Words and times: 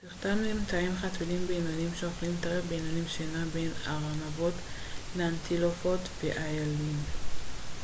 תחתם 0.00 0.38
נמצאים 0.42 0.92
חתולים 1.00 1.46
בינוניים 1.46 1.90
שאוכלים 2.00 2.32
טרף 2.40 2.64
בינוני 2.64 3.08
שנע 3.08 3.44
בין 3.44 3.72
ארנבות 3.86 4.54
לאנטילופות 5.16 6.00
ואיילים 6.22 6.96